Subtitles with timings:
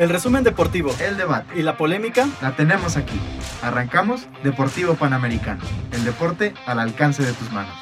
[0.00, 1.60] El resumen deportivo El debate.
[1.60, 3.20] y la polémica La tenemos aquí.
[3.60, 5.62] Arrancamos Deportivo Panamericano.
[5.92, 7.74] El deporte al alcance de tus manos.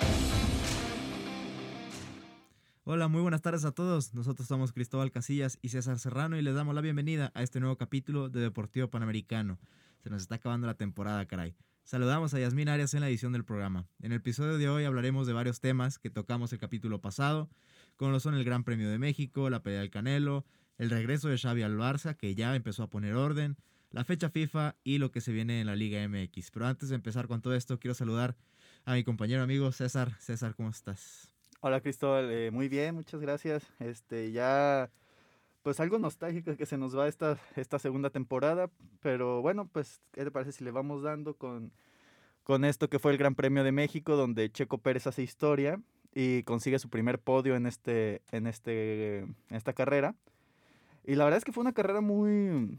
[2.82, 4.14] Hola, muy buenas tardes a todos.
[4.14, 7.76] Nosotros somos Cristóbal Casillas y César Serrano y les damos la bienvenida a este nuevo
[7.76, 9.60] capítulo de Deportivo Panamericano.
[10.02, 11.54] Se nos está acabando la temporada, caray.
[11.84, 13.86] Saludamos a Yasmín Arias en la edición del programa.
[14.00, 17.48] En el episodio de hoy hablaremos de varios temas que tocamos el capítulo pasado,
[17.96, 20.44] como lo son el Gran Premio de México, la pelea del Canelo,
[20.78, 23.56] el regreso de Xavi al Barça, que ya empezó a poner orden,
[23.90, 26.50] la fecha FIFA y lo que se viene en la Liga MX.
[26.52, 28.36] Pero antes de empezar con todo esto, quiero saludar
[28.84, 30.12] a mi compañero amigo César.
[30.20, 31.30] César, ¿cómo estás?
[31.60, 33.66] Hola Cristóbal, eh, muy bien, muchas gracias.
[33.80, 34.90] Este, ya,
[35.62, 40.22] pues algo nostálgico que se nos va esta, esta segunda temporada, pero bueno, pues, ¿qué
[40.22, 41.72] te parece si le vamos dando con,
[42.44, 45.80] con esto que fue el Gran Premio de México, donde Checo Pérez hace historia
[46.14, 50.14] y consigue su primer podio en, este, en, este, en esta carrera?
[51.08, 52.78] Y la verdad es que fue una carrera muy,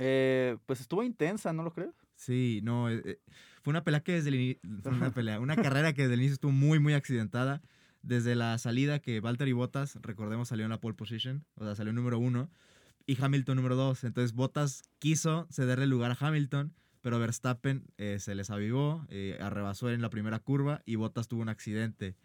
[0.00, 1.94] eh, pues estuvo intensa, ¿no lo crees?
[2.16, 3.20] Sí, no, eh, eh,
[3.62, 6.20] fue una pelea que desde el ini- fue una pelea, una carrera que desde el
[6.22, 7.62] inicio estuvo muy, muy accidentada.
[8.02, 11.92] Desde la salida que Valtteri Bottas, recordemos, salió en la pole position, o sea, salió
[11.92, 12.50] número uno,
[13.06, 14.02] y Hamilton número dos.
[14.02, 19.88] Entonces Bottas quiso cederle lugar a Hamilton, pero Verstappen eh, se les avivó, eh, arrebasó
[19.90, 22.16] en la primera curva y Bottas tuvo un accidente.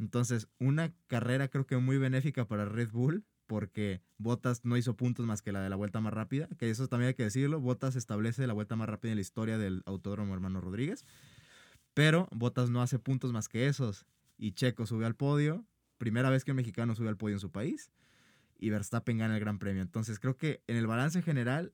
[0.00, 5.26] Entonces, una carrera creo que muy benéfica para Red Bull, porque Bottas no hizo puntos
[5.26, 7.96] más que la de la vuelta más rápida, que eso también hay que decirlo, Bottas
[7.96, 11.04] establece la vuelta más rápida en la historia del Autódromo Hermano Rodríguez,
[11.94, 15.64] pero Bottas no hace puntos más que esos, y Checo sube al podio,
[15.98, 17.90] primera vez que un mexicano sube al podio en su país,
[18.58, 19.82] y Verstappen gana el Gran Premio.
[19.82, 21.72] Entonces creo que en el balance general,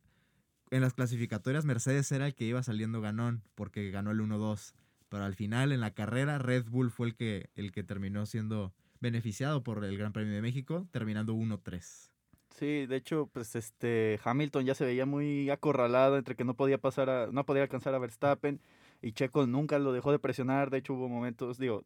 [0.71, 4.75] en las clasificatorias Mercedes era el que iba saliendo ganón, porque ganó el 1-2,
[5.09, 8.75] pero al final en la carrera Red Bull fue el que, el que terminó siendo
[9.03, 12.09] beneficiado por el Gran Premio de México, terminando 1-3.
[12.51, 16.79] Sí, de hecho, pues este Hamilton ya se veía muy acorralado entre que no podía
[16.79, 18.61] pasar a, no podía alcanzar a Verstappen
[19.03, 20.71] y Checo nunca lo dejó de presionar.
[20.71, 21.83] De hecho, hubo momentos, digo,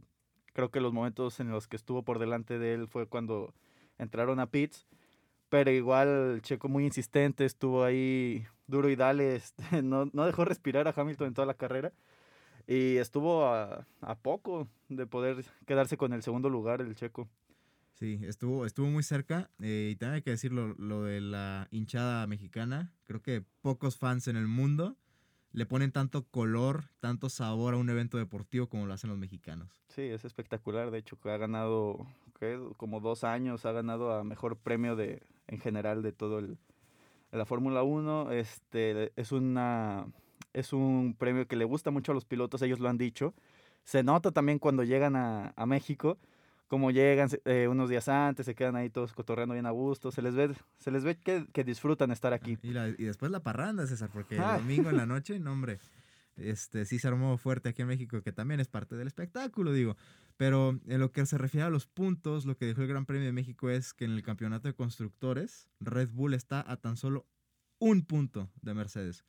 [0.53, 3.55] creo que los momentos en los que estuvo por delante de él fue cuando
[3.99, 4.87] entraron a pits,
[5.49, 10.87] pero igual Checo muy insistente, estuvo ahí duro y dale, este, no, no dejó respirar
[10.87, 11.93] a Hamilton en toda la carrera
[12.67, 17.29] y estuvo a, a poco de poder quedarse con el segundo lugar el Checo.
[17.97, 19.51] Sí, estuvo, estuvo muy cerca.
[19.61, 22.93] eh, y también hay que decir lo, de la hinchada mexicana.
[23.05, 24.97] Creo que pocos fans en el mundo
[25.53, 29.83] le ponen tanto color, tanto sabor a un evento deportivo como lo hacen los mexicanos.
[29.89, 30.91] Sí, es espectacular.
[30.91, 32.07] De hecho, que ha ganado
[32.39, 32.61] ¿qué?
[32.77, 36.59] como dos años, ha ganado a mejor premio de en general de todo el
[37.33, 38.33] la Fórmula 1.
[38.33, 40.07] Este es una
[40.57, 43.35] es un premio que le gusta mucho a los pilotos, ellos lo han dicho.
[43.85, 46.19] Se nota también cuando llegan a, a México,
[46.67, 50.23] como llegan eh, unos días antes, se quedan ahí todos cotorreando bien a gusto, se
[50.23, 52.59] les ve, se les ve que, que disfrutan estar aquí.
[52.63, 54.57] Y, la- y después la parranda, César, porque Ah.
[54.57, 55.79] el domingo en la noche, no hombre,
[56.37, 59.97] este, sí se armó fuerte aquí en México, que también es parte del espectáculo, digo.
[60.37, 63.25] Pero en lo que se refiere a los puntos, lo que dejó el Gran Premio
[63.27, 67.27] de México es que en el campeonato de constructores, Red Bull está a tan solo
[67.79, 69.25] un punto de Mercedes.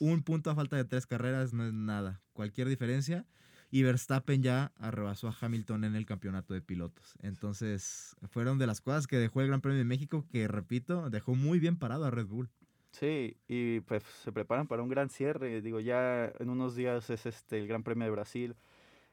[0.00, 2.22] Un punto a falta de tres carreras no es nada.
[2.32, 3.26] Cualquier diferencia.
[3.70, 7.14] Y Verstappen ya arrebasó a Hamilton en el campeonato de pilotos.
[7.22, 11.36] Entonces, fueron de las cosas que dejó el Gran Premio de México, que repito, dejó
[11.36, 12.48] muy bien parado a Red Bull.
[12.92, 15.60] Sí, y pues se preparan para un gran cierre.
[15.60, 18.56] Digo, ya en unos días es este el Gran Premio de Brasil.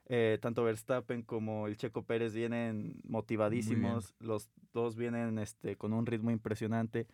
[0.09, 4.16] Eh, tanto Verstappen como el Checo Pérez vienen motivadísimos.
[4.19, 7.08] Los dos vienen este, con un ritmo impresionante.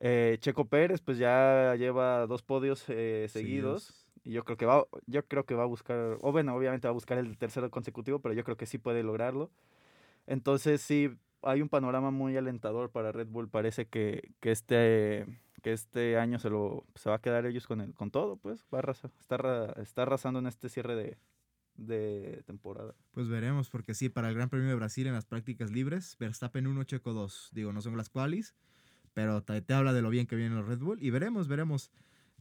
[0.00, 4.06] Eh, Checo Pérez, pues ya lleva dos podios eh, seguidos.
[4.24, 6.90] Y yo creo que va, yo creo que va a buscar, o bueno, obviamente va
[6.90, 9.50] a buscar el tercero consecutivo, pero yo creo que sí puede lograrlo.
[10.26, 11.10] Entonces sí,
[11.42, 13.48] hay un panorama muy alentador para Red Bull.
[13.48, 15.26] Parece que, que este
[15.62, 18.64] que este año se lo se va a quedar ellos con el, con todo, pues
[18.72, 21.18] va a arrasa- está, arra- está arrasando en este cierre de,
[21.74, 22.94] de temporada.
[23.12, 26.66] Pues veremos, porque sí, para el Gran Premio de Brasil en las prácticas libres, Verstappen
[26.68, 27.50] 1, Checo 2.
[27.52, 28.54] Digo, no son las qualis,
[29.18, 31.02] pero te, te habla de lo bien que viene los Red Bull.
[31.02, 31.90] Y veremos, veremos.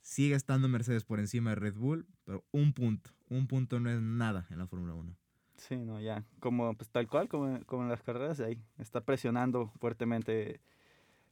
[0.03, 3.09] Sigue estando Mercedes por encima de Red Bull, pero un punto.
[3.29, 5.17] Un punto no es nada en la Fórmula 1.
[5.55, 9.71] Sí, no, ya, como pues tal cual, como, como en las carreras, ahí está presionando
[9.79, 10.61] fuertemente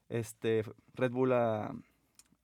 [0.09, 0.65] este
[0.95, 1.75] Red Bull a,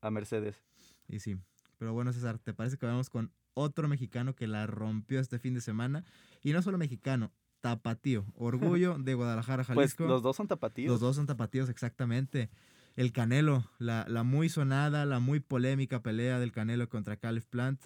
[0.01, 0.62] a Mercedes.
[1.07, 1.38] Y sí.
[1.80, 5.56] Pero bueno, César, ¿te parece que vamos con otro mexicano que la rompió este fin
[5.56, 6.06] de semana?
[6.44, 7.31] Y no solo mexicano,
[7.62, 8.25] tapatío.
[8.36, 10.06] Orgullo de Guadalajara, Pues Jalisco.
[10.06, 10.92] los dos son tapatíos.
[10.92, 12.51] Los dos son tapatíos, exactamente.
[12.95, 17.81] El Canelo, la, la muy sonada, la muy polémica pelea del Canelo contra Caleb Plant.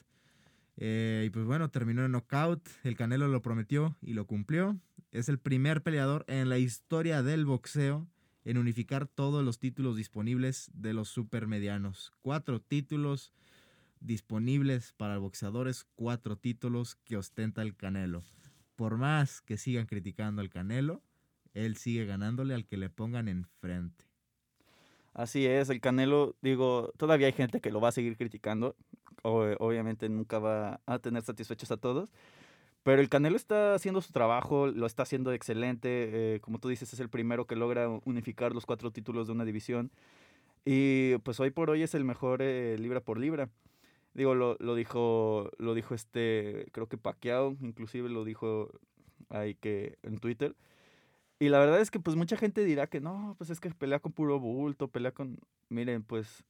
[0.77, 2.67] Eh, y pues bueno, terminó en knockout.
[2.83, 4.79] El Canelo lo prometió y lo cumplió.
[5.11, 8.07] Es el primer peleador en la historia del boxeo
[8.43, 12.13] en unificar todos los títulos disponibles de los supermedianos.
[12.21, 13.33] Cuatro títulos
[13.99, 18.23] disponibles para boxeadores, cuatro títulos que ostenta el Canelo.
[18.75, 21.01] Por más que sigan criticando al Canelo,
[21.53, 24.04] él sigue ganándole al que le pongan enfrente.
[25.15, 28.75] Así es, el Canelo, digo, todavía hay gente que lo va a seguir criticando.
[29.27, 32.11] o- obviamente nunca va a tener satisfechos a todos.
[32.83, 36.35] Pero el Canelo está haciendo su trabajo, lo está haciendo excelente.
[36.35, 39.45] eh, como tú dices, es el primero que logra unificar los cuatro títulos de una
[39.45, 39.91] división.
[40.65, 43.49] Y pues hoy por hoy es el mejor eh, libra por libra.
[44.15, 48.71] Digo, lo, lo dijo, lo dijo este, creo que Pacquiao, inclusive lo dijo
[49.29, 50.55] ahí que en Twitter.
[51.39, 53.99] Y la verdad es que pues mucha gente dirá que no, pues es que pelea
[53.99, 55.37] con puro bulto, pelea con...
[55.69, 56.45] Miren, pues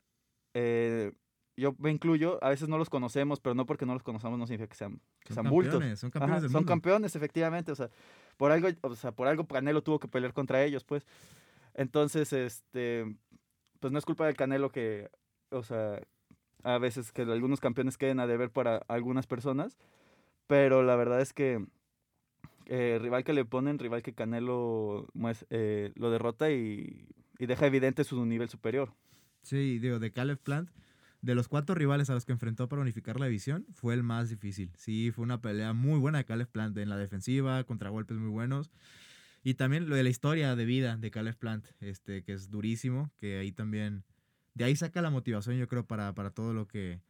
[0.53, 1.11] eh,
[1.57, 4.45] yo me incluyo, a veces no los conocemos, pero no porque no los conozcamos no
[4.45, 5.73] significa que sean, que Son sean bultos.
[5.73, 6.69] campeones, son campeones Ajá, del son mundo.
[6.71, 7.71] campeones, efectivamente.
[7.71, 7.89] O sea,
[8.37, 11.05] por algo, o sea, por algo Canelo tuvo que pelear contra ellos, pues.
[11.73, 13.15] Entonces, este,
[13.79, 15.09] pues no es culpa del Canelo que,
[15.49, 16.01] o sea,
[16.63, 19.77] a veces que algunos campeones queden a deber para algunas personas,
[20.47, 21.65] pero la verdad es que
[22.65, 25.07] eh, rival que le ponen, rival que Canelo
[25.49, 27.07] eh, lo derrota y,
[27.39, 28.93] y deja evidente su nivel superior.
[29.41, 30.69] Sí, digo, de Caleb Plant,
[31.21, 34.29] de los cuatro rivales a los que enfrentó para unificar la división, fue el más
[34.29, 34.71] difícil.
[34.77, 38.29] Sí, fue una pelea muy buena de Caleb Plant en la defensiva, contra golpes muy
[38.29, 38.71] buenos.
[39.43, 43.11] Y también lo de la historia de vida de Caleb Plant, este, que es durísimo,
[43.19, 44.03] que ahí también,
[44.55, 47.01] de ahí saca la motivación, yo creo, para, para todo lo que,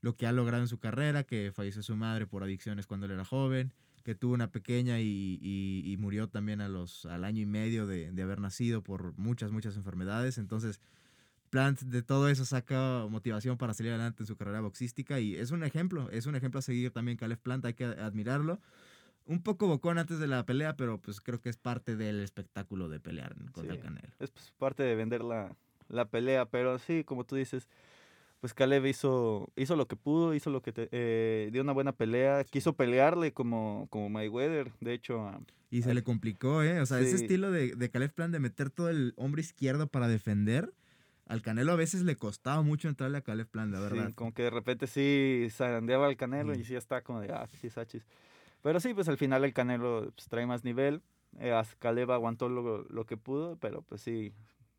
[0.00, 3.12] lo que ha logrado en su carrera, que falleció su madre por adicciones cuando él
[3.12, 7.40] era joven, que tuvo una pequeña y, y- y murió también a los, al año
[7.42, 10.38] y medio de, de haber nacido por muchas, muchas enfermedades.
[10.38, 10.80] Entonces,
[11.50, 15.50] Plant de todo eso saca motivación para salir adelante en su carrera boxística y es
[15.50, 18.58] un ejemplo, es un ejemplo a seguir también Caleb Plant, hay que admirarlo.
[19.26, 22.88] Un poco bocón antes de la pelea, pero pues creo que es parte del espectáculo
[22.88, 23.78] de pelear contra Sí.
[23.78, 24.08] el Canelo.
[24.18, 25.54] es pues, parte de vender la,
[25.88, 27.68] la pelea, pero sí, como tú dices,
[28.42, 31.92] pues Caleb hizo, hizo lo que pudo, hizo lo que te- eh, dio una buena
[31.92, 35.40] pelea, quiso pelearle como, como Mayweather, de hecho, a-
[35.70, 35.94] Y se Ay.
[35.94, 36.80] le complicó, ¿eh?
[36.80, 37.22] O sea, ese Sí.
[37.22, 40.74] estilo de, de Caleb Plant de meter todo el hombre izquierdo para defender,
[41.28, 44.12] al Canelo a veces le costaba mucho entrarle a Caleb Plant, la sí, verdad.
[44.16, 47.70] como que de repente sí zarandeaba al Canelo y sí está como de, ah, sí,
[47.70, 48.04] sachis.
[48.60, 51.00] Pero sí, pues al final el Canelo pues, trae más nivel,
[51.38, 54.32] eh, Caleb aguantó lo, lo que pudo, pero pues sí,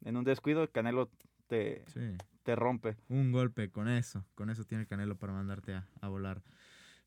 [0.03, 1.09] en un descuido el Canelo
[1.47, 2.15] te, Sí.
[2.43, 2.95] te rompe.
[3.09, 6.41] Un golpe con eso, con eso tiene el Canelo para mandarte a, a volar.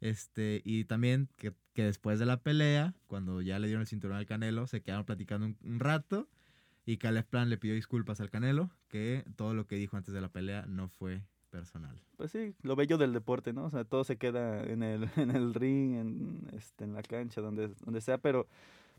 [0.01, 4.17] Este, y también que, que después de la pelea, cuando ya le dieron el cinturón
[4.19, 6.29] al Canelo, se quedaron platicando un, un rato
[6.85, 10.21] y Caleb Plan le pidió disculpas al Canelo, que todo lo que dijo antes de
[10.21, 12.01] la pelea no fue personal.
[12.17, 13.65] Pues sí, lo bello del deporte, ¿no?
[13.65, 17.41] O sea, todo se queda en el, en el ring, en, este, en la cancha,
[17.41, 18.47] donde, donde sea, pero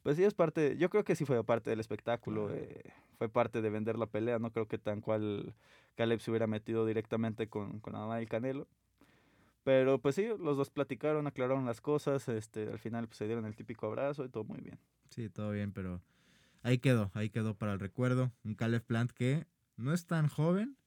[0.03, 3.61] pues sí es parte, yo creo que sí fue parte del espectáculo, eh, fue parte
[3.61, 5.53] de vender la pelea, no creo que tan cual
[5.95, 8.67] Caleb se hubiera metido directamente con, con la mamá del Canelo.
[9.63, 13.45] Pero pues sí, los dos platicaron, aclararon las cosas, este, al final pues, se dieron
[13.45, 14.79] el típico abrazo y todo muy bien.
[15.09, 16.01] Sí, todo bien, pero
[16.63, 18.31] ahí quedó, ahí quedó para el recuerdo.
[18.45, 19.45] Un Caleb Plant que
[19.75, 20.77] no es tan joven,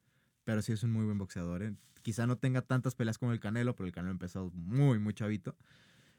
[0.44, 1.62] pero sí es un muy buen boxeador.
[1.62, 1.74] ¿eh?
[2.00, 5.56] Quizá no tenga tantas peleas como el Canelo, pero el Canelo empezó muy, muy chavito.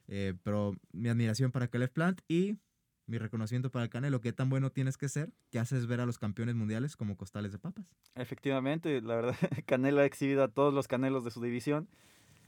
[0.08, 2.58] Eh, pero mi admiración para Caleb Plant y
[3.12, 4.22] mi reconocimiento para el Canelo.
[4.22, 7.51] ¿Qué tan bueno tienes que ser que haces ver a los campeones mundiales como costales
[7.51, 7.86] de papas?
[8.15, 9.36] Efectivamente, la verdad,
[9.68, 11.89] Canelo ha exhibido a todos los Canelos de su división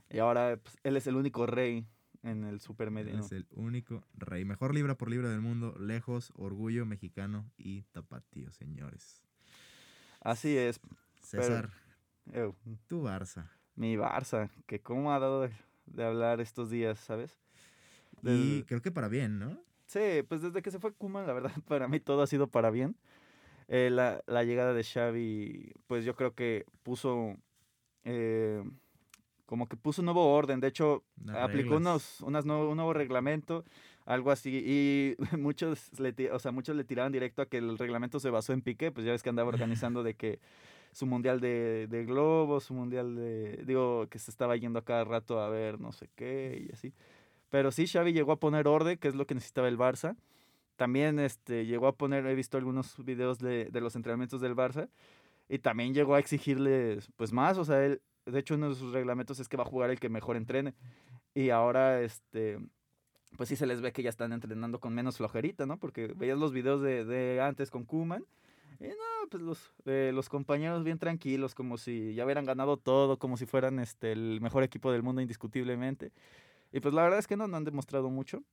[0.10, 1.86] y ahora pues, él es el único rey
[2.24, 3.20] en el supermedio.
[3.20, 4.46] Es el único rey.
[4.46, 9.22] Mejor libra por libra del mundo, lejos, orgullo mexicano y tapatío, señores.
[10.22, 10.80] Así es.
[11.22, 11.72] César,
[12.88, 13.50] tu Barça.
[13.76, 15.52] mi Barça, que cómo ha dado de,
[15.88, 17.38] de hablar estos días, ¿sabes?
[18.22, 19.62] Y creo que para bien, ¿no?
[19.94, 22.72] Sí, pues desde que se fue Kuma, la verdad, para mí todo ha sido para
[22.72, 22.96] bien.
[23.68, 27.38] Eh, la, la llegada de Xavi, pues yo creo que puso,
[28.04, 28.64] eh,
[29.46, 30.60] como que puso un nuevo orden.
[30.62, 31.82] De hecho, aplicó reglas.
[31.82, 33.66] unos, unas nuevo, un nuevo reglamento,
[34.06, 34.64] algo así.
[34.66, 38.52] Y muchos le, o sea, muchos le tiraban directo a que el reglamento se basó
[38.52, 40.40] en Piqué, pues ya ves que andaba organizando de que
[40.92, 45.04] su mundial de, de globos, su mundial de, digo, que se estaba yendo a cada
[45.04, 46.94] rato a ver no sé qué y así.
[47.54, 50.16] Pero sí, Xavi llegó a poner orden, que es lo que necesitaba el Barça.
[50.76, 54.90] También este, llegó a poner, he visto algunos videos de, de los entrenamientos del Barça.
[55.48, 58.92] y también llegó a exigirles pues más, o sea, él, de hecho uno de sus
[58.92, 60.74] reglamentos es que va a jugar el que mejor entrene.
[61.36, 62.58] Y ahora, este,
[63.38, 65.78] pues sí se les ve que ya están entrenando con menos flojerita, ¿no?
[65.78, 68.26] Porque veías los videos de, de antes con Kuman.
[68.80, 73.20] Y no, pues los, eh, los compañeros bien tranquilos, como si ya hubieran ganado todo,
[73.20, 76.12] como si fueran este, el mejor equipo del mundo indiscutiblemente.
[76.74, 78.44] Y pues la verdad es que no, no han demostrado mucho.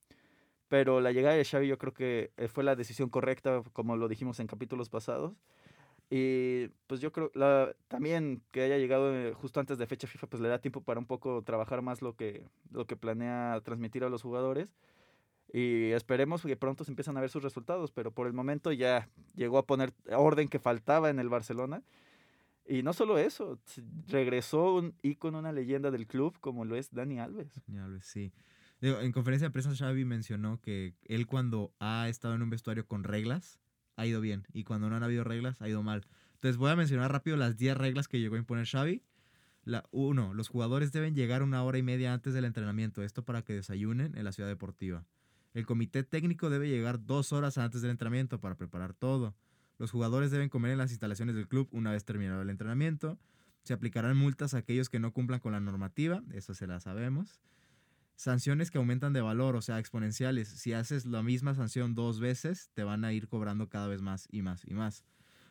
[0.69, 4.07] Pero la llegada de Xavi yo creo que eh, fue la decisión correcta, como lo
[4.07, 5.33] dijimos en capítulos pasados.
[6.09, 7.31] Y pues yo creo
[7.87, 10.99] también que haya llegado eh, justo antes de fecha FIFA, pues le da tiempo para
[10.99, 14.75] un poco trabajar más lo que, lo que planea transmitir a los jugadores.
[15.51, 19.09] Y esperemos que pronto se empiezan a ver sus resultados, pero por el momento ya
[19.35, 21.83] llegó a poner orden que faltaba en el Barcelona.
[22.71, 23.59] Y no solo eso,
[24.07, 27.61] regresó un ícono, una leyenda del club como lo es Dani Alves.
[27.67, 28.31] Dani Alves, sí.
[28.79, 33.03] en conferencia de prensa Xavi mencionó que él cuando ha estado en un vestuario con
[33.03, 33.59] reglas,
[33.97, 34.47] ha ido bien.
[34.53, 36.07] Y cuando no han habido reglas, ha ido mal.
[36.35, 39.03] Entonces voy a mencionar rápido las 10 reglas que llegó a imponer Xavi.
[39.65, 43.03] La, uno, los jugadores deben llegar una hora y media antes del entrenamiento.
[43.03, 45.05] Esto para que desayunen en la ciudad deportiva.
[45.53, 49.35] El comité técnico debe llegar dos horas antes del entrenamiento para preparar todo.
[49.81, 53.17] Los jugadores deben comer en las instalaciones del club una vez terminado el entrenamiento.
[53.63, 57.41] Se aplicarán multas a aquellos que no cumplan con la normativa, eso se la sabemos
[58.21, 60.47] sanciones que aumentan de valor, o sea, exponenciales.
[60.47, 64.27] Si haces la misma sanción dos veces, te van a ir cobrando cada vez más
[64.31, 65.03] y más y más.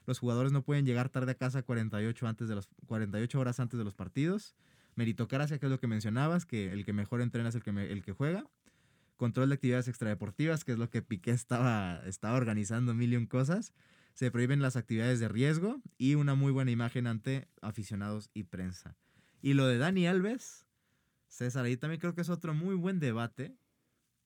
[0.07, 3.77] Los jugadores no pueden llegar tarde a casa 48, antes de los, 48 horas antes
[3.77, 4.55] de los partidos.
[4.95, 8.03] Meritocracia, que es lo que mencionabas, que el que mejor entrena es el que, el
[8.03, 8.47] que juega.
[9.17, 13.27] Control de actividades extradeportivas, que es lo que Piqué estaba, estaba organizando mil y un
[13.27, 13.73] cosas.
[14.15, 18.97] Se prohíben las actividades de riesgo y una muy buena imagen ante aficionados y prensa.
[19.43, 20.67] Y lo de Dani Alves,
[21.29, 23.57] César, ahí también creo que es otro muy buen debate,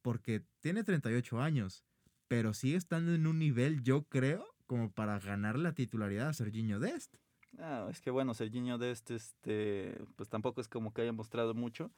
[0.03, 1.85] porque tiene 38 años,
[2.29, 6.81] pero sigue estando en un nivel, yo creo, como para ganar la titularidad a Serginho
[6.81, 7.15] Dest.
[7.59, 11.91] Ah, es que bueno, Serginho Dest, este, pues tampoco es como que haya mostrado mucho.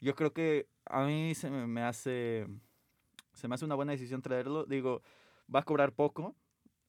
[0.00, 2.46] Yo creo que a mí se me hace,
[3.32, 4.64] se me hace una buena decisión traerlo.
[4.66, 5.02] Digo,
[5.52, 6.36] va a cobrar poco,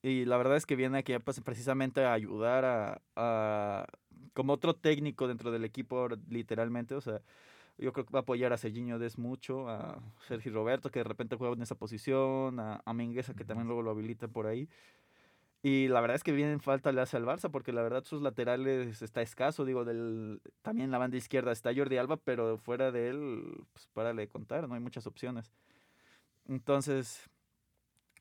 [0.06, 3.88] y la verdad es que viene aquí pues, precisamente a ayudar a, a,
[4.34, 6.94] como otro técnico dentro del equipo, literalmente.
[6.94, 7.24] O sea,
[7.80, 11.06] yo creo que va a apoyar a Serginho Des mucho, a Sergio Roberto, que de
[11.06, 14.70] repente juega en esa posición, a, a Mingueza, que también luego lo habilita por ahí.
[15.64, 18.22] Y la verdad es que bien falta le hace al Barça, porque la verdad sus
[18.22, 19.66] laterales está escaso.
[19.66, 24.14] Digo, del, también la banda izquierda está Jordi Alba, pero fuera de él, pues para
[24.14, 25.52] le contar, no hay muchas opciones.
[26.48, 27.28] Entonces,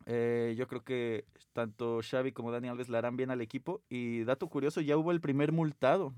[0.06, 3.82] eh, yo creo que tanto Xavi como Dani Alves le harán bien al equipo.
[3.88, 6.14] Y dato curioso, ya hubo el primer multado,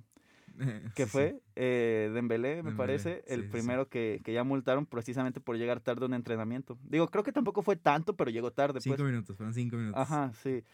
[0.94, 5.80] que fue eh, Dembélé, me parece, el primero Que, que, ya multaron precisamente por llegar
[5.80, 6.78] tarde a un entrenamiento.
[6.82, 8.80] Digo, creo que tampoco fue tanto, pero llegó tarde.
[8.80, 9.08] Cinco pues.
[9.10, 10.00] minutos, fueron cinco minutos.
[10.00, 10.64] Ajá, sí.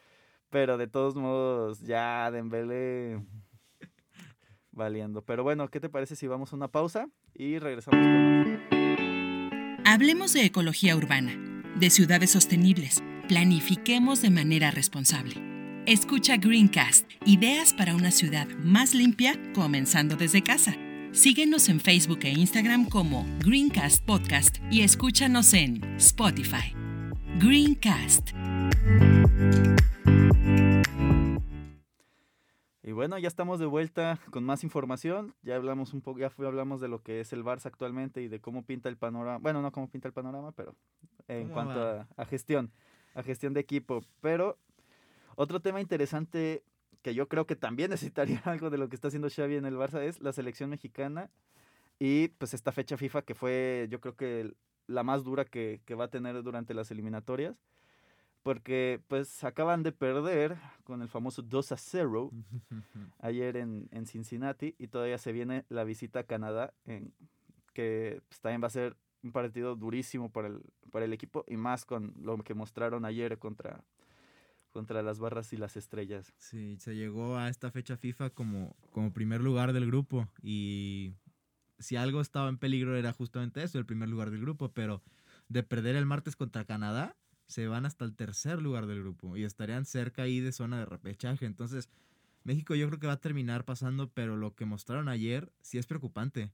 [0.50, 3.22] Pero de todos modos, ya Dembélé
[4.70, 5.22] valiendo.
[5.22, 8.62] Pero bueno, ¿qué te parece si vamos a una pausa y regresamos con
[9.84, 13.02] Hablemos de ecología urbana de ciudades sostenibles.
[13.28, 15.34] Planifiquemos de manera responsable.
[15.86, 20.76] Escucha Greencast, ideas para una ciudad más limpia, comenzando desde casa.
[21.12, 26.74] Síguenos en Facebook e Instagram como Greencast Podcast y escúchanos en Spotify.
[27.38, 28.30] Greencast.
[32.84, 35.34] Y bueno, ya estamos de vuelta con más información.
[35.42, 38.40] Ya hablamos un poco, ya hablamos de lo que es el Barça actualmente y de
[38.40, 39.38] cómo pinta el panorama.
[39.38, 40.74] Bueno, no cómo pinta el panorama, pero
[41.28, 42.72] en cuanto a, gestión,
[43.14, 44.00] a gestión de equipo.
[44.20, 44.58] Pero
[45.36, 46.64] otro tema interesante
[47.02, 49.74] que yo creo que también necesitaría algo de lo que está haciendo Xavi en el
[49.74, 51.30] Barça es la selección mexicana
[52.00, 54.54] y pues esta fecha FIFA que fue yo creo que
[54.88, 57.56] la más dura que, que va a tener durante las eliminatorias
[58.42, 62.30] porque pues acaban de perder con el famoso 2 a 0
[63.20, 67.12] ayer en, en, Cincinnati y todavía se viene la visita a Canadá en,
[67.72, 71.56] que pues, también va a ser un partido durísimo para el, para el equipo y
[71.56, 73.84] más con lo que mostraron ayer contra,
[74.72, 76.32] contra las barras y las estrellas.
[76.38, 81.14] Sí, se llegó a esta fecha FIFA como, como primer lugar del grupo y
[81.78, 85.02] si algo estaba en peligro era justamente eso, el primer lugar del grupo, pero
[85.48, 89.44] de perder el martes contra Canadá, se van hasta el tercer lugar del grupo y
[89.44, 91.46] estarían cerca ahí de zona de repechaje.
[91.46, 91.88] Entonces,
[92.44, 95.86] México yo creo que va a terminar pasando, pero lo que mostraron ayer sí es
[95.86, 96.50] preocupante.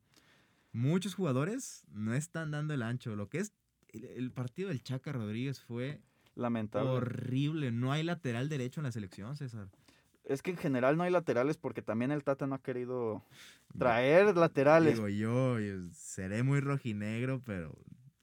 [0.72, 3.16] Muchos jugadores no están dando el ancho.
[3.16, 3.52] Lo que es
[3.88, 6.02] el, partido del Chaca Rodríguez fue
[6.34, 6.90] lamentable.
[6.90, 7.72] Horrible.
[7.72, 9.68] No hay lateral derecho en la selección, César.
[10.24, 13.24] Es que en general no hay laterales porque también el Tata no ha querido
[13.78, 14.96] traer laterales.
[14.96, 17.74] Digo yo, yo seré muy rojinegro, pero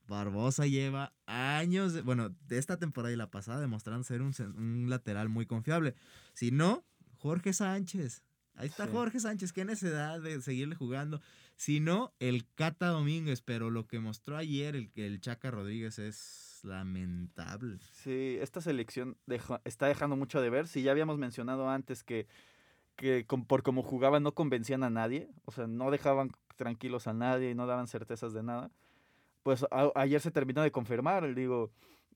[0.08, 4.90] Barbosa lleva años, de, bueno, de esta temporada y la pasada demostrando ser un, un,
[4.90, 5.94] lateral muy confiable.
[6.34, 6.84] Si no,
[7.18, 8.22] Jorge Sánchez.
[8.54, 8.92] Ahí está Sí.
[8.92, 11.20] Jorge Sánchez, qué necesidad de seguirle jugando.
[11.56, 16.60] Si no, el Cata Domínguez, pero lo que mostró ayer el, el Chaca Rodríguez es
[16.62, 17.78] lamentable.
[17.92, 20.68] Sí, esta selección deja- está dejando mucho de ver.
[20.68, 22.26] Si ya habíamos mencionado antes que,
[22.96, 27.12] que con- por cómo jugaban no convencían a nadie, o sea, no dejaban tranquilos a
[27.12, 28.70] nadie y no daban certezas de nada,
[29.46, 31.32] pues ayer se terminó de confirmar.
[31.32, 31.70] Digo,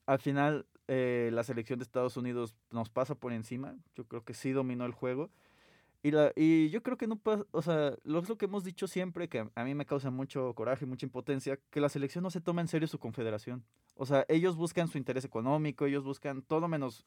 [0.05, 3.77] al final eh, la selección de Estados Unidos nos pasa por encima.
[3.95, 5.31] Yo creo que sí dominó el juego.
[6.03, 8.89] Y, la, y yo creo que no pasa, o sea, lo lo que hemos dicho
[8.89, 12.41] siempre, que a mí me causa mucho coraje, mucha impotencia, que la selección no se
[12.41, 13.63] toma en serio su confederación.
[13.95, 17.07] O sea, ellos buscan su interés económico, ellos buscan todo menos,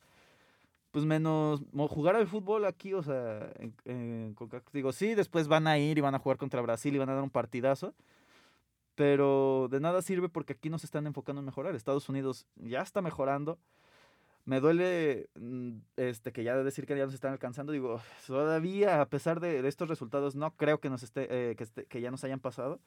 [0.91, 4.35] pues menos jugar al fútbol aquí, o sea, en, en
[4.71, 7.13] digo, sí, después van a ir y van a jugar contra Brasil y van a
[7.13, 7.93] dar un partidazo,
[8.95, 11.75] pero de nada sirve porque aquí no se están enfocando en mejorar.
[11.75, 13.59] Estados Unidos ya está mejorando.
[14.45, 17.71] Me duele mm, este, que ya decir que ya nos están alcanzando.
[17.71, 21.85] Digo, todavía, a pesar de, de estos resultados, no creo que, nos esté, eh, que,
[21.85, 22.79] que ya nos hayan pasado.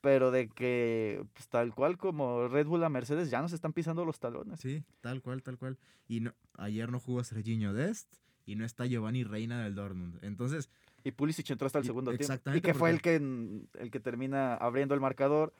[0.00, 4.04] Pero de que, pues, tal cual como Red Bull a Mercedes, ya nos están pisando
[4.04, 4.60] los talones.
[4.60, 5.76] Sí, tal cual, tal cual.
[6.06, 8.08] Y no, ayer no jugó Serginho Dest
[8.46, 10.20] y no está Giovanni Reina del Dortmund.
[10.22, 10.70] Entonces,
[11.08, 12.50] Y Pulisic entró hasta el segundo tiempo.
[12.54, 15.54] Y que fue el que, mm, el que termina abriendo el marcador.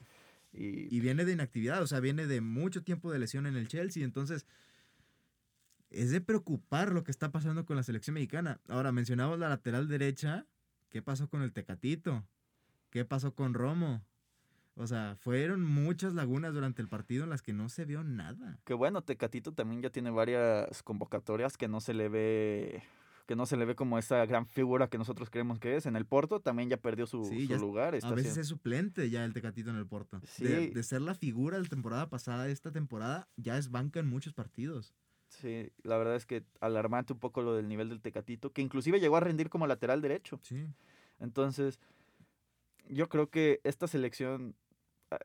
[0.52, 3.67] Y, y viene de inactividad, o sea, viene de mucho tiempo de lesión en el
[3.67, 4.47] Chelsea, entonces
[5.90, 8.61] es de preocupar lo que está pasando con la selección mexicana.
[8.69, 10.45] Ahora, mencionamos la lateral derecha,
[10.90, 12.26] ¿qué pasó con el Tecatito?
[12.90, 14.02] ¿Qué pasó con Romo?
[14.75, 18.59] O sea, fueron muchas lagunas durante el partido en las que no se vio nada.
[18.64, 22.83] que bueno, Tecatito también ya tiene varias convocatorias que no se le ve
[23.29, 25.85] que no se le ve como esa gran figura que nosotros creemos que es.
[25.85, 27.95] En el Porto también ya perdió su, Sí, su ya es- lugar.
[28.03, 30.19] A veces es suplente ya el Tecatito en el Porto.
[30.19, 30.45] De, Sí.
[30.71, 34.33] de ser la figura de la temporada pasada, esta temporada ya es banca en muchos
[34.33, 34.95] partidos.
[35.29, 38.99] Sí, la verdad es que alarmante un poco lo del nivel del Tecatito, que inclusive
[38.99, 40.41] llegó a rendir como lateral derecho.
[40.43, 40.67] Sí.
[41.21, 41.79] Entonces,
[42.89, 44.57] yo creo que esta selección,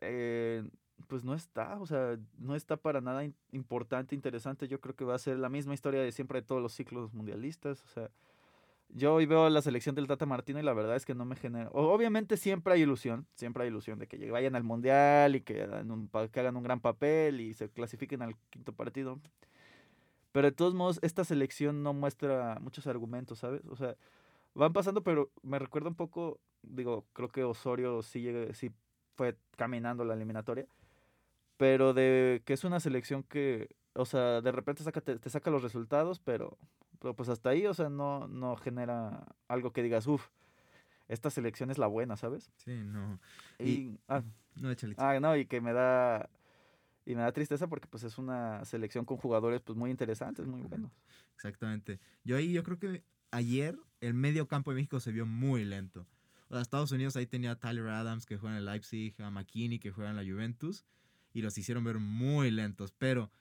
[0.02, 0.70] eh,
[1.13, 4.67] pues no está, o sea, no está para nada importante, interesante.
[4.67, 7.13] Yo creo que va a ser la misma historia de siempre de todos los ciclos
[7.13, 7.84] mundialistas.
[7.84, 8.10] O sea,
[8.89, 11.36] yo hoy veo la selección del Tata Martino y la verdad es que no me
[11.36, 11.69] genera.
[11.71, 15.91] Obviamente siempre hay ilusión, siempre hay ilusión de que vayan al mundial y que hagan,
[15.91, 16.10] un,
[16.63, 19.19] gran papel y se clasifiquen al quinto partido.
[20.32, 23.62] Pero de todos modos, esta selección no muestra muchos argumentos, ¿sabes?
[23.69, 23.95] O sea,
[24.56, 28.71] van pasando, pero me recuerda un poco, digo, creo que Osorio sí, sí
[29.15, 30.65] fue caminando la eliminatoria,
[31.63, 35.49] pero de que es una selección que, o sea, de repente saca, te, te saca
[35.49, 36.58] los resultados, pero,
[36.99, 40.28] pero pues hasta ahí, o sea, no, no genera algo que digas, uff,
[41.08, 42.52] esta selección es la buena, ¿sabes?
[42.58, 43.17] Sí, no.
[43.60, 44.23] Y, Y- ah,
[44.56, 44.95] No, échale.
[44.97, 46.30] ah, no, y que me da...
[47.06, 50.63] Y me da tristeza porque pues es una selección con jugadores pues muy interesantes, muy
[50.63, 50.91] buenos.
[51.36, 52.02] Exactamente.
[52.26, 56.06] Yo ahí, yo creo que ayer el medio campo de México se vio muy lento.
[56.49, 59.32] O sea, Estados Unidos ahí tenía a Tyler Adams que juega en el Leipzig, a
[59.32, 60.86] McKinney que juega en la Juventus,
[61.34, 62.93] y los hicieron ver muy lentos.
[62.98, 63.32] Pero,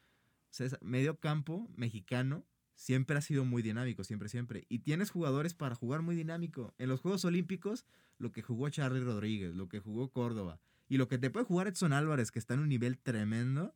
[0.50, 4.66] César, medio campo mexicano siempre ha sido muy dinámico, siempre, siempre.
[4.68, 6.74] Y tienes jugadores para jugar muy dinámico.
[6.78, 7.87] En los Juegos Olímpicos,
[8.18, 11.68] lo que jugó Charlie Rodríguez, lo que jugó Córdoba, y lo que te puede jugar
[11.68, 13.74] Edson Álvarez, que está en un nivel tremendo,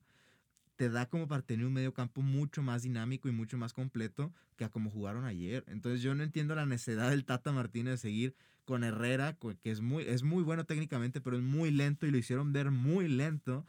[0.76, 4.32] te da como para tener un medio campo mucho más dinámico y mucho más completo
[4.56, 5.64] que a como jugaron ayer.
[5.68, 9.80] Entonces yo no entiendo la necesidad del Tata Martínez de seguir con Herrera, que es
[9.80, 13.66] muy, es muy bueno técnicamente, pero es muy lento y lo hicieron ver muy lento.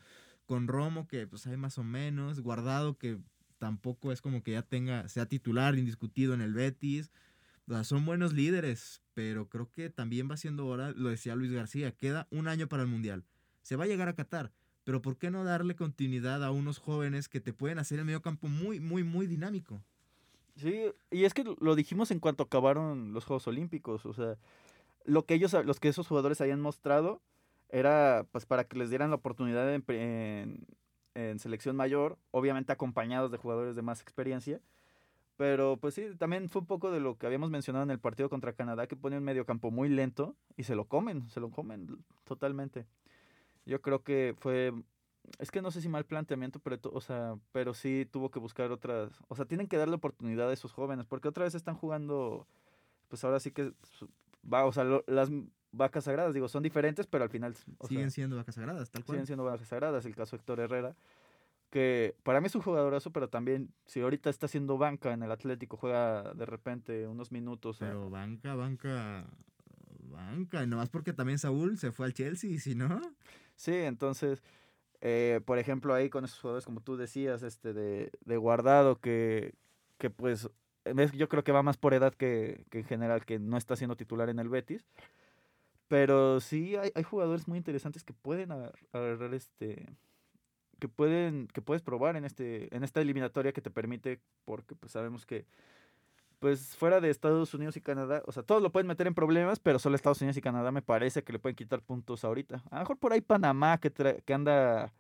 [0.48, 2.40] Con Romo, que pues hay más o menos.
[2.40, 3.20] Guardado, que
[3.60, 7.12] tampoco es como que ya tenga, sea titular indiscutido en el Betis.
[7.84, 12.28] Son buenos líderes, pero creo que también va siendo hora, lo decía Luis García, queda
[12.32, 13.26] un año para el Mundial.
[13.62, 14.54] Se va a llegar a Qatar,
[14.86, 18.22] pero ¿por qué no darle continuidad a unos jóvenes que te pueden hacer el medio
[18.22, 19.84] campo muy, muy, muy dinámico?
[20.56, 24.38] Sí, y es que lo dijimos en cuanto acabaron los Juegos Olímpicos, o sea,
[25.04, 27.22] lo que ellos, los que esos jugadores habían mostrado
[27.70, 29.84] era pues para que les dieran la oportunidad en,
[31.16, 34.62] en- selección mayor, obviamente acompañados de jugadores de más experiencia,
[35.38, 38.30] pero pues sí, también fue un poco de lo que habíamos mencionado en el partido
[38.30, 42.04] contra Canadá, que pone un mediocampo muy lento y se lo comen, se lo comen
[42.26, 42.86] totalmente.
[43.66, 44.74] Yo creo que fue
[45.40, 48.72] es que no sé si mal planteamiento, pero, o sea, pero sí tuvo que buscar
[48.72, 52.48] otras, o sea, tienen que darle oportunidad a esos jóvenes, porque otra vez están jugando,
[53.10, 53.74] pues ahora sí que
[54.52, 55.30] va, o sea, las
[55.72, 59.04] vacas sagradas, digo, son diferentes, pero al final o Siguen sea, siendo vacas sagradas, tal
[59.04, 59.16] cual.
[59.16, 60.96] siguen siendo vacas sagradas, el caso de Héctor Herrera,
[61.70, 65.32] que para mí es un jugadorazo, pero también si ahorita está haciendo banca en el
[65.32, 69.26] Atlético, juega de repente unos minutos, Pero banca, banca,
[70.10, 70.64] banca.
[70.64, 73.02] Y nomás porque también Saúl se fue al Chelsea, si no.
[73.56, 74.44] Sí, entonces,
[75.02, 79.54] eh, por ejemplo, ahí con esos jugadores, como tú decías, este de, de guardado, que,
[79.98, 80.50] que pues
[80.86, 83.76] es- yo creo que va más por edad que, que en general, que no está
[83.76, 84.86] siendo titular en el Betis.
[85.88, 89.88] Pero sí hay, hay jugadores muy interesantes que pueden agar- agarrar este
[90.80, 94.92] que pueden que puedes probar en este en esta eliminatoria que te permite porque pues
[94.92, 95.46] sabemos que
[96.40, 99.60] pues fuera de Estados Unidos y Canadá, o sea, todos lo pueden meter en problemas,
[99.60, 102.64] pero solo Estados Unidos y Canadá me parece que le pueden quitar puntos ahorita.
[102.70, 104.94] A lo mejor por ahí Panamá que, que anda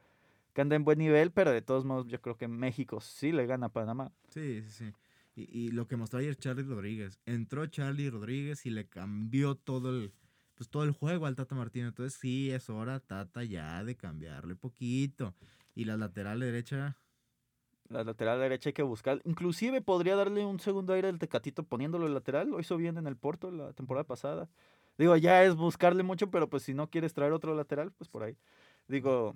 [0.54, 3.46] que anda en buen nivel, pero de todos modos yo creo que México sí le
[3.46, 4.12] gana a Panamá.
[4.30, 4.94] Sí, sí, sí.
[5.36, 7.20] Y, y lo que mostró ayer Charlie Rodríguez.
[7.28, 10.12] Entró Charlie Rodríguez y le cambió todo el,
[10.58, 11.88] pues todo el juego al Tata Martino.
[11.88, 15.36] Entonces sí, es hora, Tata, ya de cambiarle poquito.
[15.76, 16.98] Y la lateral derecha,
[17.90, 19.22] La lateral derecha hay que buscar.
[19.24, 22.50] Inclusive podría darle un segundo aire al Tecatito poniéndolo de lateral.
[22.50, 24.50] Lo hizo bien en el Porto la temporada pasada.
[24.98, 28.24] Digo, ya es buscarle mucho, pero pues si no quieres traer otro lateral, pues por
[28.24, 28.38] ahí.
[28.88, 29.36] Digo,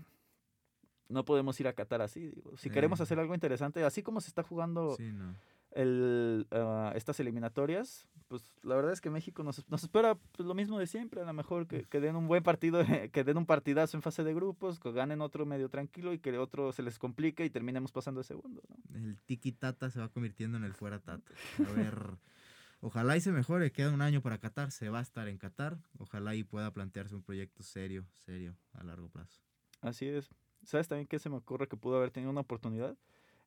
[1.10, 2.30] no podemos ir a Qatar así.
[2.30, 3.04] Digo, si queremos Sí.
[3.04, 5.36] hacer algo interesante, así como se está jugando sí, no.
[5.72, 10.54] El, ah, estas eliminatorias, pues la verdad es que México nos, nos espera pues, lo
[10.54, 13.46] mismo de siempre, a lo mejor que, que den un buen partido, que den un
[13.46, 17.00] partidazo en fase de grupos, que ganen otro medio tranquilo y que otro se les
[17.00, 18.62] complique y terminemos pasando de segundo.
[18.70, 18.98] ¿no?
[18.98, 21.34] El tiki tata se va convirtiendo en el fuera tata.
[21.60, 21.96] A ver,
[22.82, 23.72] ojalá y se mejore.
[23.72, 24.72] Queda un año para Qatar.
[24.72, 25.78] Se va a estar en Qatar.
[25.98, 29.42] Ojalá y pueda plantearse un proyecto serio, serio, a largo plazo.
[29.82, 30.30] Así es.
[30.64, 32.96] ¿Sabes también qué se me ocurre que pudo haber tenido una oportunidad?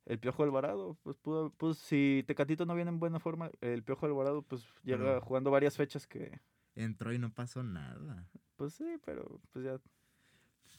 [0.07, 4.05] El Piojo Alvarado, pues pudo, pues si Tecatito no viene en buena forma, el Piojo
[4.07, 6.41] Alvarado pues llega Pero- jugando varias fechas que,
[6.75, 8.29] Entró y no pasó nada.
[8.57, 9.79] pues sí, pero pues ya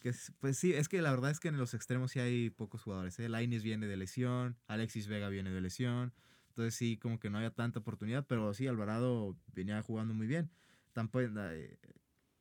[0.01, 2.49] Que es- pues sí, es que la verdad es que en los extremos sí hay
[2.51, 3.17] pocos jugadores.
[3.19, 3.27] ¿eh?
[3.29, 6.13] Lainez viene de lesión, Alexis Vega viene de lesión.
[6.49, 10.51] Entonces sí, como que no había tanta oportunidad, pero sí, Alvarado venía jugando muy bien.
[10.93, 11.79] Tampoco, eh,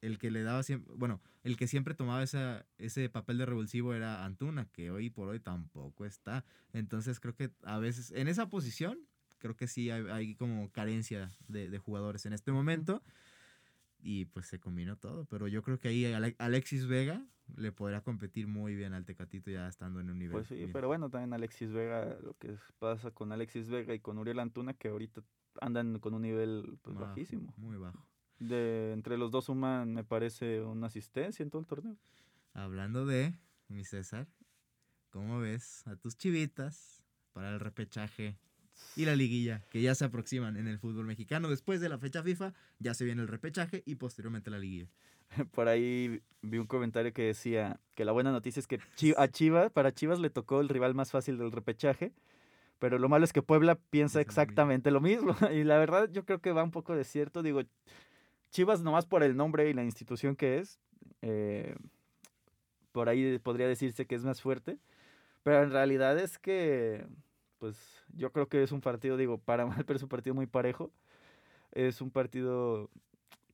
[0.04, 3.94] el que le daba siempre, bueno, el que siempre tomaba esa, ese papel de revulsivo
[3.94, 6.44] era Antuna, que hoy por hoy tampoco está.
[6.72, 8.98] Entonces creo que a veces, en esa posición,
[9.38, 13.02] creo que sí hay, hay como carencia de, de jugadores en este momento.
[14.06, 17.24] Y pues se combinó todo, pero yo creo que ahí Ale- Alexis Vega
[17.56, 20.32] le podrá competir muy bien al Tecatito ya estando en un nivel.
[20.32, 20.72] Pues sí, bien.
[20.72, 24.74] pero bueno, también Alexis Vega, lo que pasa con Alexis Vega y con Uriel Antuna,
[24.74, 25.22] que ahorita
[25.60, 27.54] andan con un nivel pues, Bajo, bajísimo.
[27.56, 28.06] Muy bajo.
[28.38, 31.96] De, entre los dos suman, me parece, una asistencia en todo el torneo.
[32.52, 33.34] Hablando de,
[33.68, 34.26] mi César,
[35.10, 38.36] ¿cómo ves a tus chivitas para el repechaje
[38.96, 41.48] y la liguilla que ya se aproximan en el fútbol mexicano?
[41.48, 44.88] Después de la fecha FIFA ya se viene el repechaje y posteriormente la liguilla.
[45.52, 48.80] Por ahí vi un comentario que decía que la buena noticia es que
[49.16, 52.12] a Chivas, para Chivas le tocó el rival más fácil del repechaje,
[52.78, 55.34] pero lo malo es que Puebla piensa exactamente lo mismo.
[55.52, 57.42] Y la verdad yo creo que va un poco de cierto.
[57.42, 57.62] Digo,
[58.54, 60.78] Chivas nomás por el nombre y la institución que es,
[61.22, 61.74] eh,
[62.92, 64.78] por ahí podría decirse que es más fuerte,
[65.42, 67.04] pero en realidad es que,
[67.58, 67.76] pues
[68.14, 70.92] yo creo que es un partido, digo, para mal, pero es un partido muy parejo.
[71.72, 72.90] Es un partido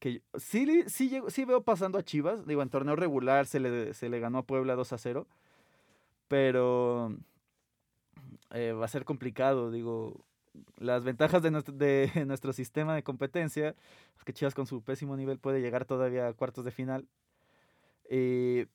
[0.01, 2.47] que sí, sí, sí veo pasando a Chivas.
[2.47, 5.27] Digo, en torneo regular se le, se le ganó a Puebla 2 a 0.
[6.29, 7.17] Pero
[8.51, 9.71] eh, va a ser complicado.
[9.71, 10.27] Digo,
[10.79, 13.75] las ventajas de nuestro, de nuestro sistema de competencia
[14.17, 17.07] es que Chivas con su pésimo nivel puede llegar todavía a cuartos de final.
[18.11, 18.67] Y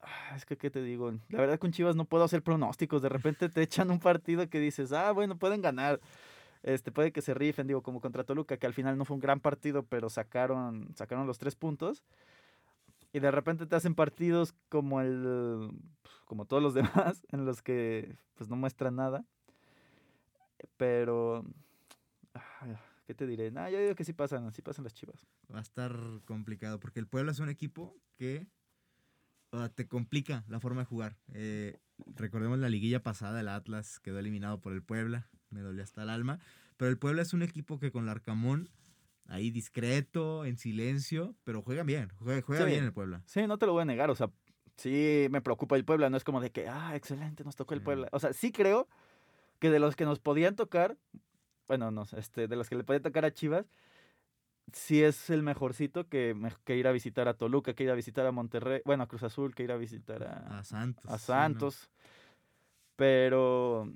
[0.00, 1.12] ah, es que, ¿qué te digo?
[1.28, 3.02] La verdad con Chivas no puedo hacer pronósticos.
[3.02, 6.00] De repente te echan un partido que dices, ah, bueno, pueden ganar.
[6.62, 9.20] Este, puede que se rifen, digo, como contra Toluca, que al final no fue un
[9.20, 12.04] gran partido, pero sacaron, sacaron los tres puntos.
[13.12, 15.70] Y de repente te hacen partidos como el,
[16.24, 19.24] como todos los demás, en los que pues no muestran nada.
[20.76, 21.44] Pero,
[23.06, 23.50] ¿qué te diré?
[23.50, 25.26] Nah, yo digo que sí pasan, sí pasan las chivas.
[25.52, 28.46] Va a estar complicado porque el Puebla es un equipo que
[29.76, 31.16] te complica la forma de jugar.
[31.32, 31.78] Eh,
[32.16, 36.10] recordemos la liguilla pasada, el Atlas quedó eliminado por el Puebla, me dolió hasta el
[36.10, 36.40] alma,
[36.76, 38.68] pero el Puebla es un equipo que con el Arcamón,
[39.26, 42.70] ahí discreto, en silencio, pero juegan bien, juega, juega Sí.
[42.72, 43.22] bien el Puebla.
[43.26, 44.28] Sí, no te lo voy a negar, o sea,
[44.76, 47.82] sí me preocupa el Puebla, no es como de que, ah, excelente, nos tocó el.
[47.82, 48.08] Puebla.
[48.10, 48.88] O sea, sí creo
[49.64, 50.98] que de los que nos podían tocar,
[51.68, 53.64] bueno, no, este, de los que le podían tocar a Chivas,
[54.74, 58.26] sí es el mejorcito que, que ir a visitar a Toluca, que ir a visitar
[58.26, 61.04] a Monterrey, bueno, a Cruz Azul, que ir a visitar a, A Santos.
[61.10, 61.34] a sí, ¿no?
[61.34, 61.90] Santos.
[62.96, 63.90] Pero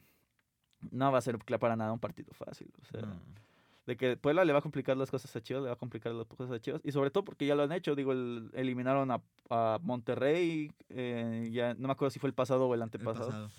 [0.90, 2.72] no va a ser para nada un partido fácil.
[2.80, 3.20] O sea, No.
[3.86, 6.12] de que Puebla le va a complicar las cosas a Chivas, le va a complicar
[6.12, 6.80] las cosas a Chivas.
[6.84, 7.94] Y sobre todo porque ya lo han hecho.
[7.94, 10.72] Digo, el- eliminaron a, a Monterrey.
[10.88, 13.26] eh, ya no me acuerdo si fue el pasado o el El antepasado.
[13.26, 13.50] pasado.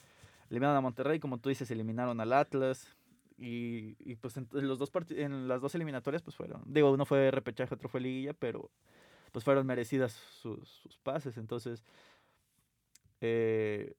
[0.50, 2.96] Eliminaron a Monterrey, como tú dices, eliminaron al Atlas.
[3.38, 6.62] Y, y, pues en, los dos en las dos eliminatorias, pues fueron.
[6.66, 8.70] Digo, uno fue repechaje, otro fue liguilla, pero
[9.32, 11.38] pues fueron merecidas sus, sus pases.
[11.38, 11.84] Entonces,
[13.22, 13.94] eh,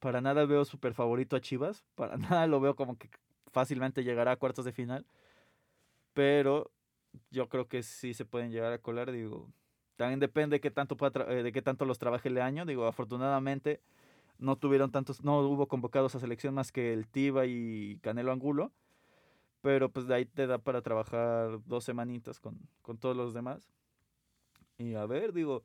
[0.00, 1.84] para nada veo súper favorito a Chivas.
[1.94, 3.10] Para nada lo veo como que
[3.52, 5.06] fácilmente llegará a cuartos de final.
[6.14, 6.72] Pero
[7.30, 9.48] yo creo que sí se pueden llegar a colar, digo.
[9.96, 10.96] También depende de qué tanto,
[11.28, 12.64] eh, de qué tanto los trabaje el año.
[12.64, 13.80] Digo, afortunadamente
[14.40, 18.72] no tuvieron tantos, no hubo convocados a selección más que el Tiba y Canelo Angulo.
[19.62, 23.70] Pero pues de ahí te da para trabajar dos semanitas con, con todos los demás.
[24.78, 25.62] Y a ver, digo,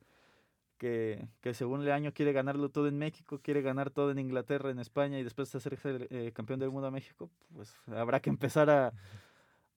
[0.76, 4.70] que, que, según el año quiere ganarlo todo en México, quiere ganar todo en Inglaterra,
[4.70, 5.78] en España y después de ser
[6.10, 8.92] eh, campeón del mundo a México, pues habrá que empezar a,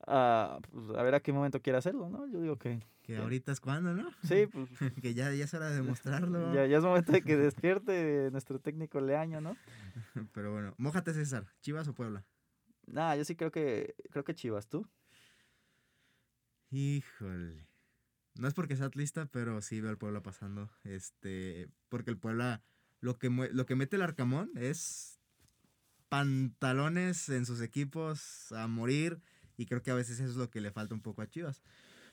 [0.07, 2.27] a, pues, a ver a qué momento quiere hacerlo, ¿no?
[2.27, 2.79] Yo digo que...
[3.03, 4.09] Que ahorita es cuando, ¿no?
[4.23, 4.69] Sí, pues...
[5.01, 6.53] que ya, ya es hora de demostrarlo.
[6.53, 9.57] ya, ya es momento de que despierte nuestro técnico Leaño, ¿no?
[10.33, 12.25] Pero bueno, mójate César, ¿Chivas o Puebla?
[12.87, 14.87] Nah, yo sí creo que, creo que Chivas, ¿tú?
[16.71, 17.67] Híjole.
[18.35, 20.69] No es porque sea atlista, pero sí veo al Puebla pasando.
[20.83, 22.61] Este, porque el Puebla,
[23.01, 25.19] lo que, lo que mete el Arcamón es
[26.09, 29.21] pantalones en sus equipos a morir.
[29.59, 31.61] Y creo que a veces eso es lo que le falta un poco a Chivas.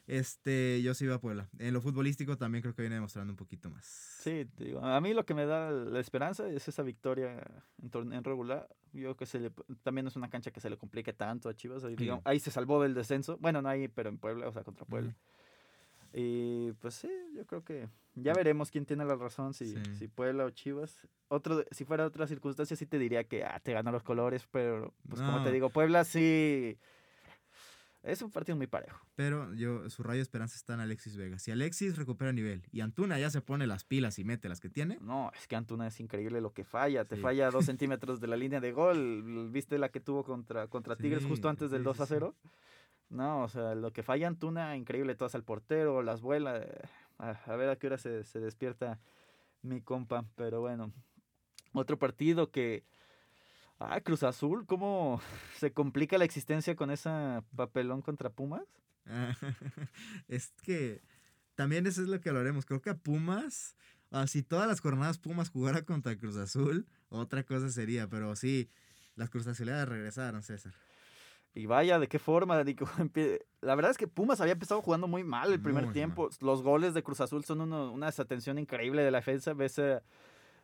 [0.09, 1.49] Este, yo sí veo a Puebla.
[1.61, 3.85] En lo futbolístico también creo que viene demostrando un poquito más.
[3.85, 7.41] Sí, digo, a mí lo que me da la esperanza es esa victoria
[7.81, 8.69] en, en regular.
[8.93, 9.53] Yo que se
[9.85, 11.85] también es una cancha que se le complique tanto a Chivas.
[11.85, 13.39] Ahí, ahí se salvó del descenso.
[13.39, 15.15] Bueno, no ahí, pero en Puebla, o sea, contra Puebla.
[16.13, 20.47] Y pues sí, yo creo que ya veremos quién tiene la razón, si, si Puebla
[20.47, 21.07] o Chivas.
[21.29, 24.93] Otro, si fuera otra circunstancia, sí te diría que ah, te ganó los colores, pero
[25.09, 26.77] pues como te digo, Puebla sí.
[28.07, 29.05] Es un partido muy parejo.
[29.16, 31.40] Pero yo, su rayo de esperanza está en Alexis Vega.
[31.40, 34.69] Si Alexis recupera nivel y Antuna ya se pone las pilas y mete las que
[34.69, 34.97] tiene.
[35.01, 37.05] No, es que Antuna es increíble lo que falla.
[37.05, 39.51] Te falla dos centímetros de la línea de gol.
[39.51, 42.37] ¿Viste la que tuvo contra, contra Tigres justo antes del 2 a 0?
[43.09, 46.59] No, o sea, lo que falla Antuna, increíble, todas al portero, las vuela.
[46.59, 46.83] Eh,
[47.19, 49.01] a, ver a qué hora se, se, despierta
[49.62, 50.25] mi compa.
[50.37, 50.92] Pero bueno,
[51.73, 52.85] otro partido que...
[53.79, 55.21] Ah, Cruz Azul, ¿cómo
[55.59, 58.65] se complica la existencia con esa papelón contra Pumas?
[60.29, 61.03] es que
[61.55, 62.65] también eso es lo que hablaremos.
[62.65, 63.77] Creo que a Pumas,
[64.11, 68.71] ah, si todas las jornadas Pumas jugara contra Cruz Azul, otra cosa sería, pero sí,
[69.15, 70.73] las Cruz Azuleadas regresaron, César.
[71.55, 72.62] Y vaya, de qué forma.
[73.62, 76.29] La verdad es que Pumas había empezado jugando muy mal el primer tiempo.
[76.41, 79.55] Los goles de Cruz Azul son una desatención increíble de la defensa.
[79.55, 80.01] Ves, eh,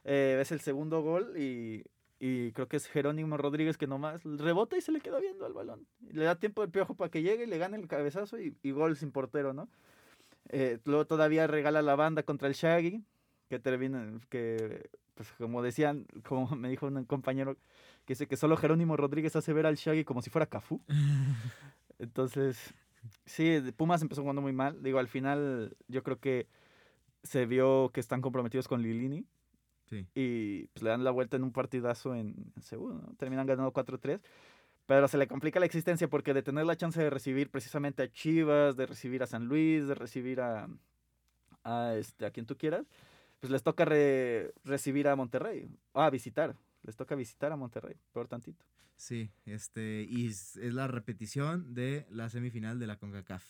[0.04, 1.82] ves el segundo gol y,
[2.24, 5.52] y, creo que es Jerónimo Rodríguez que nomás rebota y se le queda viendo al
[5.52, 5.86] balón.
[6.12, 8.96] Le da tiempo del piojo para que llegue, le gane el cabezazo y, y gol
[8.96, 9.68] sin portero, ¿no?
[10.48, 13.02] Eh, luego todavía regala la banda contra el Shaggy,
[13.48, 17.56] que termina, que pues como decían, como me dijo un compañero,
[18.04, 20.80] que dice que solo Jerónimo Rodríguez hace ver al Shaggy como si fuera Cafú.
[21.98, 22.74] Entonces,
[23.24, 24.82] sí, Pumas empezó jugando muy mal.
[24.82, 26.46] Digo, al final yo creo que
[27.22, 29.24] se vio que están comprometidos con Lilini.
[29.92, 30.06] Sí.
[30.14, 33.14] Y pues, le dan la vuelta en un partidazo en, segundo.
[33.18, 34.20] Terminan ganando 4-3.
[34.86, 38.10] Pero se le complica la existencia porque de tener la chance de recibir precisamente a
[38.10, 40.68] Chivas, de recibir a San Luis, de recibir a,
[41.62, 42.86] a, este, a quien tú quieras,
[43.38, 43.84] pues les toca
[44.64, 48.64] recibir a Monterrey, a visitar les toca visitar a Monterrey, peor tantito.
[48.96, 53.44] Sí, este, y es, la repetición de la semifinal de la CONCACAF.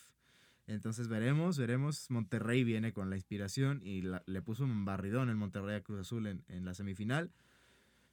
[0.67, 2.11] Entonces veremos, veremos.
[2.11, 6.27] Monterrey viene con la inspiración y le puso un barridón en Monterrey a Cruz Azul
[6.27, 7.33] en, en, la semifinal.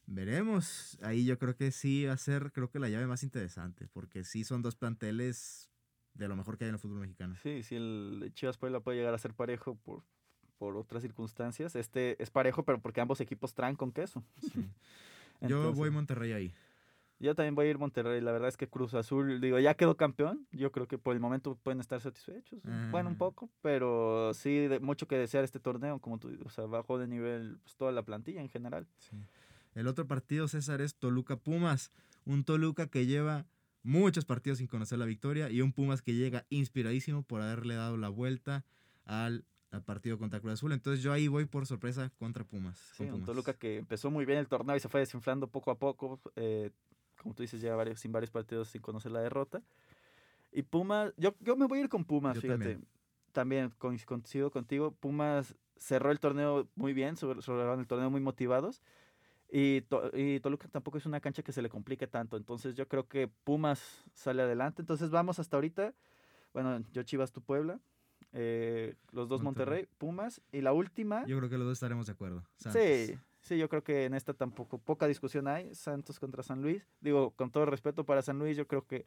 [0.08, 0.98] Veremos.
[1.02, 4.24] Ahí yo creo que sí va a ser, creo que la llave más interesante, porque
[4.24, 5.70] sí son dos planteles
[6.16, 7.36] de lo mejor que hay en el fútbol mexicano.
[7.42, 10.04] Sí, sí, el Chivas Puebla puede llegar a ser parejo por,
[10.58, 11.76] por otras circunstancias.
[11.76, 14.24] Este es parejo, pero porque ambos equipos traen con queso.
[15.42, 16.54] yo voy Monterrey ahí.
[17.20, 18.22] Yo también voy a ir Monterrey.
[18.22, 20.48] La verdad es que Cruz Azul, digo, ya quedó campeón.
[20.52, 22.62] Yo creo que por el momento pueden estar satisfechos.
[22.92, 26.66] Bueno, un poco, pero sí, de, mucho que desear este torneo, como tú o sea,
[26.66, 28.88] bajó de nivel pues, toda la plantilla en general.
[29.76, 31.92] El otro partido, César, es Toluca Pumas.
[32.26, 33.46] Un Toluca que lleva
[33.84, 37.98] muchos partidos sin conocer la victoria y un Pumas que llega inspiradísimo por haberle dado
[37.98, 38.66] la vuelta
[39.06, 40.72] al al partido contra Cruz Azul.
[40.72, 42.78] Entonces yo ahí voy por sorpresa contra Pumas.
[42.96, 45.78] Sí, un Toluca que empezó muy bien el torneo y se fue desinflando poco a
[45.78, 46.20] poco.
[46.36, 46.72] Eh,
[47.22, 49.62] como tú dices, ya varios, sin varios partidos sin conocer la derrota.
[50.52, 52.80] Y Pumas, yo, yo me voy a ir con Pumas, fíjate.
[53.32, 54.92] También, coincido contigo.
[54.92, 58.82] Pumas cerró el torneo muy bien, cerraron el torneo muy motivados.
[59.52, 62.38] Y, y, Toluca tampoco es una cancha que se le complique tanto.
[62.38, 64.82] Entonces yo creo que Pumas sale adelante.
[64.82, 65.94] Entonces vamos hasta ahorita.
[66.54, 67.80] Bueno, yo Chivas, tu Puebla.
[68.32, 69.88] Eh, los dos Monterrey.
[69.98, 70.42] Pumas.
[70.52, 71.26] Y la última.
[71.26, 72.44] Yo creo que los dos estaremos de acuerdo.
[72.58, 73.18] Sí,
[73.50, 75.74] sí, yo creo que en esta tampoco poca discusión hay.
[75.74, 76.88] Santos contra San Luis.
[77.02, 79.06] Digo, con todo respeto para San Luis, yo creo que,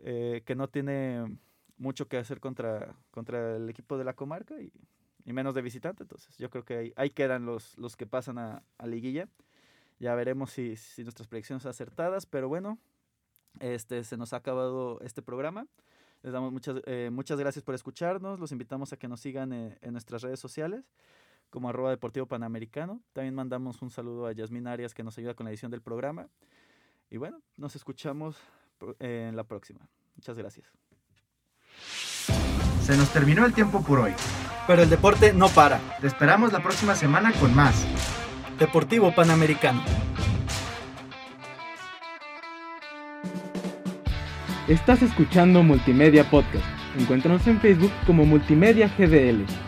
[0.00, 1.38] eh, que no tiene
[1.78, 4.72] mucho que hacer contra, contra el equipo de la comarca y,
[5.24, 6.04] menos de visitante.
[6.04, 9.28] Entonces, yo creo que ahí, ahí quedan los, los que pasan a, a liguilla.
[9.98, 12.78] Ya veremos si, si nuestras predicciones son acertadas, pero bueno,
[13.60, 15.66] este, se nos ha acabado este programa.
[16.22, 18.40] Les damos muchas, eh, muchas gracias por escucharnos.
[18.40, 20.84] Los invitamos a que nos sigan eh, en nuestras redes sociales
[21.50, 23.02] como arroba deportivo panamericano.
[23.12, 26.28] También mandamos un saludo a Yasmin Arias que nos ayuda con la edición del programa.
[27.10, 28.36] Y bueno, nos escuchamos
[28.98, 29.88] en la próxima.
[30.16, 30.72] Muchas gracias.
[32.82, 34.12] Se nos terminó el tiempo por hoy.
[34.66, 35.78] Pero el deporte no para.
[36.00, 37.86] Te esperamos la próxima semana con más.
[38.58, 39.82] Deportivo Panamericano.
[44.66, 46.66] Estás escuchando Multimedia Podcast.
[46.98, 49.67] Encuéntranos en Facebook como Multimedia GDL.